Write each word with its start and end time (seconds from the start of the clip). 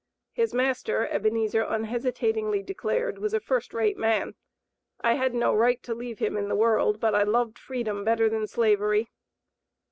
His 0.31 0.51
master, 0.51 1.05
Ebenezer 1.07 1.61
unhesitatingly 1.61 2.63
declared, 2.63 3.19
was 3.19 3.35
a 3.35 3.39
first 3.39 3.71
rate 3.71 3.99
man. 3.99 4.33
"I 5.01 5.13
had 5.13 5.35
no 5.35 5.53
right 5.53 5.83
to 5.83 5.93
leave 5.93 6.17
him 6.17 6.35
in 6.37 6.47
the 6.49 6.55
world, 6.55 6.99
but 6.99 7.13
I 7.13 7.21
loved 7.21 7.59
freedom 7.59 8.03
better 8.03 8.27
than 8.27 8.47
Slavery." 8.47 9.11